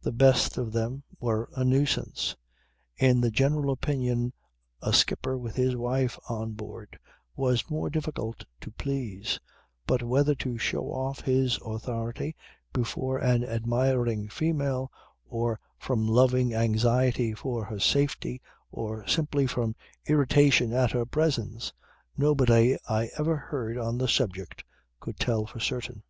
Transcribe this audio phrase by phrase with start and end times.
[0.00, 2.34] The best of them were a nuisance.
[2.96, 4.32] In the general opinion
[4.80, 6.98] a skipper with his wife on board
[7.36, 9.38] was more difficult to please;
[9.86, 12.34] but whether to show off his authority
[12.72, 14.90] before an admiring female
[15.26, 18.40] or from loving anxiety for her safety
[18.72, 19.74] or simply from
[20.06, 21.74] irritation at her presence
[22.16, 24.64] nobody I ever heard on the subject
[24.98, 26.04] could tell for certain.